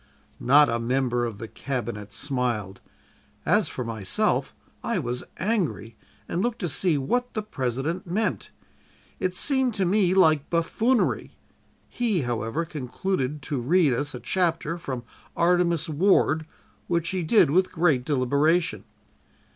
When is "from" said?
14.79-15.03